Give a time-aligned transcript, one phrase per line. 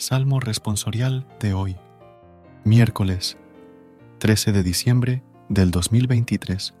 [0.00, 1.76] Salmo responsorial de hoy,
[2.64, 3.36] miércoles
[4.18, 6.74] 13 de diciembre del 2023.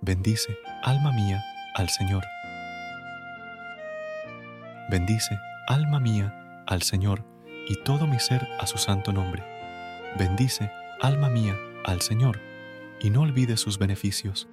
[0.00, 1.42] Bendice, alma mía,
[1.74, 2.22] al Señor.
[4.92, 5.36] Bendice,
[5.66, 7.24] alma mía, al Señor,
[7.68, 9.42] y todo mi ser a su santo nombre.
[10.16, 10.70] Bendice,
[11.00, 12.38] alma mía, al Señor,
[13.00, 14.48] y no olvides sus beneficios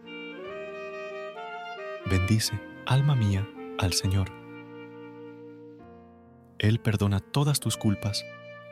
[2.09, 3.45] Bendice, alma mía,
[3.80, 4.31] al Señor.
[6.58, 8.23] Él perdona todas tus culpas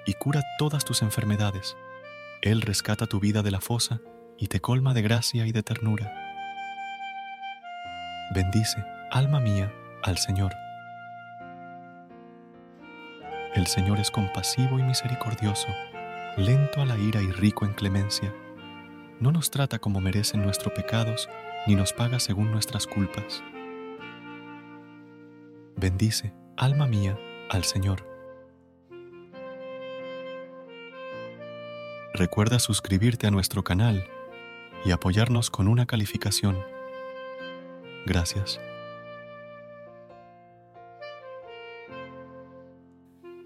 [0.05, 1.75] y cura todas tus enfermedades.
[2.41, 3.99] Él rescata tu vida de la fosa
[4.37, 6.13] y te colma de gracia y de ternura.
[8.33, 10.53] Bendice, alma mía, al Señor.
[13.53, 15.67] El Señor es compasivo y misericordioso,
[16.37, 18.33] lento a la ira y rico en clemencia.
[19.19, 21.29] No nos trata como merecen nuestros pecados,
[21.67, 23.43] ni nos paga según nuestras culpas.
[25.77, 27.17] Bendice, alma mía,
[27.49, 28.05] al Señor.
[32.13, 34.05] Recuerda suscribirte a nuestro canal
[34.85, 36.57] y apoyarnos con una calificación.
[38.05, 38.59] Gracias.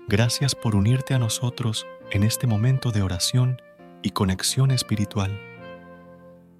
[0.07, 3.61] Gracias por unirte a nosotros en este momento de oración
[4.01, 5.39] y conexión espiritual.